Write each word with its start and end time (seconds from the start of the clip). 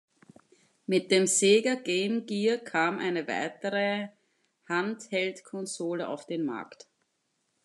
Mit 0.87 1.11
dem 1.11 1.27
Sega 1.27 1.75
Game 1.75 2.25
Gear 2.25 2.57
kam 2.57 2.97
eine 2.97 3.27
weitere 3.27 4.07
„Handheld“-Konsole 4.67 6.07
auf 6.07 6.25
den 6.25 6.43
Markt. 6.43 6.87